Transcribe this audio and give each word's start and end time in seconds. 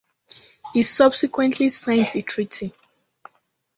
He 0.73 0.81
subsequently 0.81 1.69
signed 1.69 2.07
the 2.11 2.23
treaty. 2.23 2.73